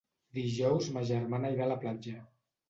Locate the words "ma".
0.95-1.03